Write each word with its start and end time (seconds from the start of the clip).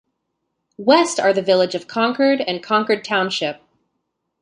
West 0.79 1.19
are 1.19 1.31
the 1.31 1.43
village 1.43 1.75
of 1.75 1.85
Concord 1.87 2.41
and 2.41 2.63
Concord 2.63 3.03
Township. 3.03 3.61